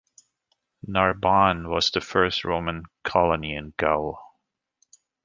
Narbonne 0.87 1.69
was 1.69 1.91
the 1.91 2.01
first 2.01 2.43
Roman 2.43 2.85
colony 3.03 3.53
in 3.55 3.75
Gaul. 3.77 4.17